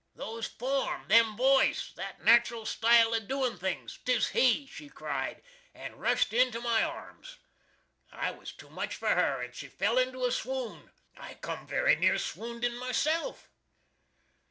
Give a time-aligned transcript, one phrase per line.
[0.15, 1.07] "Those form!
[1.09, 1.91] Them voice!
[1.91, 3.99] That natral stile of doin things!
[4.03, 5.43] 'Tis he!" she cried,
[5.75, 7.37] and rushed into my arms.
[8.11, 10.89] It was too much for her & she fell into a swoon.
[11.15, 13.47] I cum very near swoundin myself.